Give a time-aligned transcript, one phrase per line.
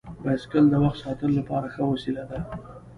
[0.23, 2.39] بایسکل د وخت ساتلو لپاره ښه وسیله ده.